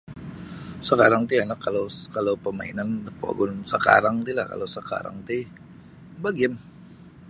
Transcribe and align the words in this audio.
Sakarang 0.87 1.23
ti 1.29 1.35
anak 1.43 1.59
kalau 1.65 1.85
kalau 2.15 2.33
pamainan 2.45 2.89
da 3.05 3.11
pogun 3.21 3.53
sekarang 3.73 4.15
ti 4.25 4.31
lah 4.37 4.45
kalau 4.51 4.67
sakarang 4.75 5.17
ti 5.27 5.37
bagiim. 6.23 6.53